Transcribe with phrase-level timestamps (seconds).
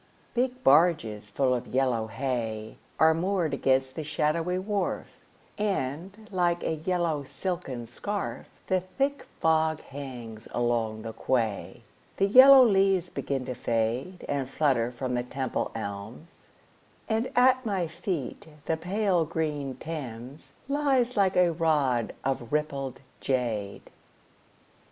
[0.33, 5.05] Big barges full of yellow hay Are moored against the shadowy wharf,
[5.59, 11.83] And, like a yellow silken scarf, The thick fog hangs along the quay.
[12.17, 16.29] The yellow leaves begin to fade And flutter from the Temple elms,
[17.07, 23.91] And at my feet the pale green Thames Lies like a rod of rippled jade.